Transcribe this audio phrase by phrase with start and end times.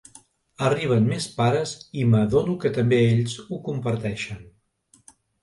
[0.69, 4.43] Arriben més pares i m'adono que també ells ho comparteixen.